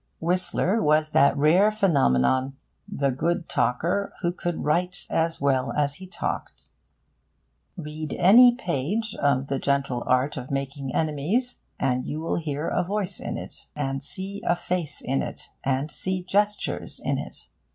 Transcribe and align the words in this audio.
Whistler 0.19 0.81
was 0.81 1.11
that 1.11 1.37
rare 1.37 1.69
phenomenon, 1.71 2.57
the 2.87 3.11
good 3.11 3.47
talker 3.47 4.13
who 4.23 4.31
could 4.33 4.63
write 4.63 5.05
as 5.11 5.39
well 5.39 5.71
as 5.77 5.97
he 6.01 6.07
talked. 6.07 6.69
Read 7.77 8.11
any 8.13 8.55
page 8.55 9.13
of 9.13 9.45
The 9.45 9.59
Gentle 9.59 10.03
Art 10.07 10.37
of 10.37 10.49
Making 10.49 10.95
Enemies, 10.95 11.59
and 11.79 12.03
you 12.07 12.19
will 12.19 12.37
hear 12.37 12.67
a 12.67 12.83
voice 12.83 13.19
in 13.19 13.37
it, 13.37 13.67
and 13.75 14.01
see 14.01 14.41
a 14.43 14.55
face 14.55 15.01
in 15.01 15.21
it, 15.21 15.51
and 15.63 15.91
see 15.91 16.23
gestures 16.23 16.99
in 16.99 17.19
it. 17.19 17.47